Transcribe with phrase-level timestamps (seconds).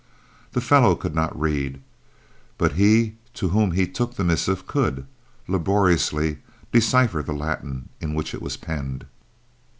[0.53, 1.79] The fellow could not read,
[2.57, 5.05] but he to whom he took the missive could,
[5.47, 6.39] laboriously,
[6.71, 9.05] decipher the Latin in which it was penned.